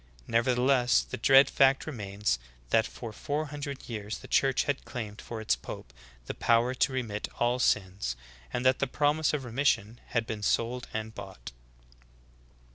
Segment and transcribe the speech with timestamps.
[0.25, 2.39] Nevertheless, the dread fact remains
[2.71, 5.93] that for four hundred years the Church had claimed for its pope
[6.25, 8.15] the povver to re mit all sins,
[8.51, 11.51] and that the promise of remission had been sold and bought."